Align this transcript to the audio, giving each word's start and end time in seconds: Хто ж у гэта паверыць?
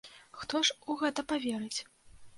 Хто 0.43 0.61
ж 0.69 0.77
у 0.93 0.97
гэта 1.01 1.27
паверыць? 1.35 1.79